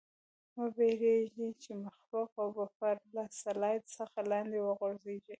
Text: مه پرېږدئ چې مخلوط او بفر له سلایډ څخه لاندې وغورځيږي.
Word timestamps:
مه 0.55 0.65
پرېږدئ 0.75 1.49
چې 1.63 1.71
مخلوط 1.85 2.31
او 2.41 2.47
بفر 2.59 2.95
له 3.15 3.23
سلایډ 3.41 3.83
څخه 3.97 4.19
لاندې 4.31 4.57
وغورځيږي. 4.61 5.29